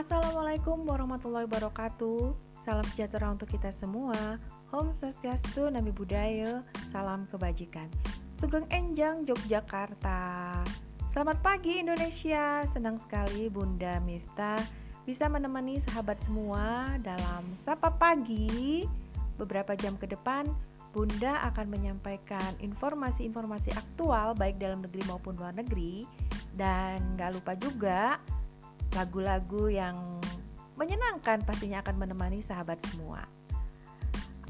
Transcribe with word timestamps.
Assalamualaikum 0.00 0.88
warahmatullahi 0.88 1.44
wabarakatuh. 1.44 2.32
Salam 2.64 2.88
sejahtera 2.88 3.36
untuk 3.36 3.52
kita 3.52 3.68
semua. 3.84 4.40
Om 4.72 4.96
Swastiastu, 4.96 5.68
Nabi 5.68 5.92
Budaya, 5.92 6.64
Salam 6.88 7.28
Kebajikan. 7.28 7.84
Sugeng 8.40 8.64
Enjang, 8.72 9.28
Yogyakarta. 9.28 10.56
Selamat 11.12 11.44
pagi 11.44 11.84
Indonesia. 11.84 12.64
Senang 12.72 12.96
sekali 13.04 13.52
Bunda 13.52 14.00
Mista 14.00 14.56
bisa 15.04 15.28
menemani 15.28 15.84
sahabat 15.92 16.16
semua 16.24 16.96
dalam 17.04 17.44
Sapa 17.68 17.92
Pagi. 17.92 18.88
Beberapa 19.36 19.76
jam 19.76 20.00
ke 20.00 20.08
depan 20.08 20.48
Bunda 20.96 21.44
akan 21.52 21.68
menyampaikan 21.68 22.56
informasi-informasi 22.64 23.76
aktual 23.76 24.32
baik 24.32 24.56
dalam 24.56 24.80
negeri 24.80 25.04
maupun 25.04 25.36
luar 25.36 25.52
negeri. 25.52 26.08
Dan 26.56 27.20
gak 27.20 27.36
lupa 27.36 27.52
juga 27.52 28.16
lagu-lagu 28.94 29.70
yang 29.70 29.94
menyenangkan 30.74 31.44
pastinya 31.44 31.84
akan 31.84 31.96
menemani 32.00 32.40
sahabat 32.42 32.80
semua. 32.88 33.22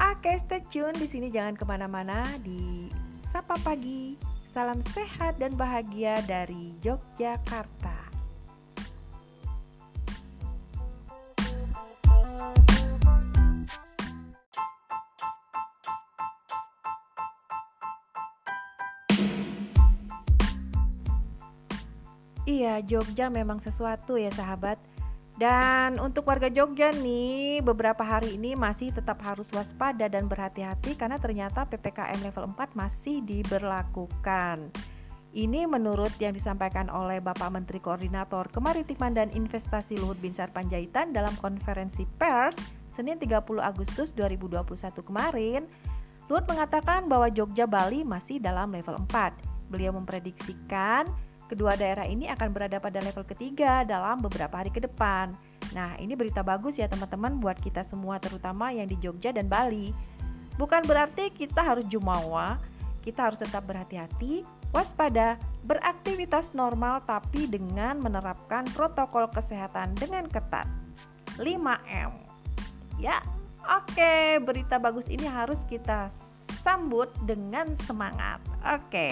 Oke, 0.00 0.40
stay 0.48 0.64
tune 0.72 0.96
di 0.96 1.04
sini 1.10 1.28
jangan 1.28 1.58
ke 1.58 1.64
mana-mana 1.68 2.24
di 2.40 2.88
Sapa 3.28 3.58
Pagi. 3.60 4.16
Salam 4.50 4.80
sehat 4.96 5.38
dan 5.38 5.54
bahagia 5.54 6.18
dari 6.24 6.74
Yogyakarta. 6.82 7.99
Iya, 22.48 22.80
Jogja 22.80 23.28
memang 23.28 23.60
sesuatu 23.60 24.16
ya 24.16 24.32
sahabat. 24.32 24.80
Dan 25.40 25.96
untuk 25.96 26.28
warga 26.28 26.52
Jogja 26.52 26.92
nih, 26.92 27.64
beberapa 27.64 28.04
hari 28.04 28.36
ini 28.36 28.52
masih 28.52 28.92
tetap 28.92 29.24
harus 29.24 29.48
waspada 29.56 30.04
dan 30.04 30.28
berhati-hati 30.28 31.00
karena 31.00 31.16
ternyata 31.16 31.64
PPKM 31.64 32.20
level 32.20 32.52
4 32.52 32.76
masih 32.76 33.24
diberlakukan. 33.24 34.68
Ini 35.30 35.64
menurut 35.64 36.10
yang 36.18 36.34
disampaikan 36.34 36.90
oleh 36.90 37.22
Bapak 37.22 37.54
Menteri 37.54 37.78
Koordinator 37.78 38.50
Kemaritiman 38.50 39.14
dan 39.14 39.30
Investasi 39.30 39.94
Luhut 39.96 40.18
Binsar 40.18 40.50
Panjaitan 40.50 41.14
dalam 41.14 41.32
konferensi 41.38 42.02
pers 42.18 42.58
Senin 42.92 43.16
30 43.16 43.62
Agustus 43.62 44.10
2021 44.18 44.66
kemarin. 45.06 45.64
Luhut 46.26 46.44
mengatakan 46.50 47.06
bahwa 47.06 47.30
Jogja 47.30 47.64
Bali 47.64 48.02
masih 48.02 48.42
dalam 48.42 48.74
level 48.74 48.98
4. 49.06 49.72
Beliau 49.72 49.94
memprediksikan 49.94 51.06
Kedua 51.50 51.74
daerah 51.74 52.06
ini 52.06 52.30
akan 52.30 52.54
berada 52.54 52.78
pada 52.78 53.02
level 53.02 53.26
ketiga 53.26 53.82
dalam 53.82 54.22
beberapa 54.22 54.62
hari 54.62 54.70
ke 54.70 54.78
depan. 54.78 55.34
Nah, 55.74 55.98
ini 55.98 56.14
berita 56.14 56.46
bagus 56.46 56.78
ya 56.78 56.86
teman-teman 56.86 57.42
buat 57.42 57.58
kita 57.58 57.82
semua 57.90 58.22
terutama 58.22 58.70
yang 58.70 58.86
di 58.86 58.94
Jogja 59.02 59.34
dan 59.34 59.50
Bali. 59.50 59.90
Bukan 60.54 60.86
berarti 60.86 61.34
kita 61.34 61.58
harus 61.58 61.90
jumawa, 61.90 62.62
kita 63.02 63.26
harus 63.26 63.42
tetap 63.42 63.66
berhati-hati, 63.66 64.46
waspada, 64.70 65.42
beraktivitas 65.66 66.54
normal 66.54 67.02
tapi 67.02 67.50
dengan 67.50 67.98
menerapkan 67.98 68.62
protokol 68.70 69.26
kesehatan 69.34 69.98
dengan 69.98 70.30
ketat. 70.30 70.70
5M. 71.34 72.14
Ya, 73.02 73.18
oke, 73.66 74.38
berita 74.46 74.78
bagus 74.78 75.10
ini 75.10 75.26
harus 75.26 75.58
kita 75.66 76.14
sambut 76.62 77.10
dengan 77.26 77.74
semangat. 77.90 78.38
Oke. 78.62 79.10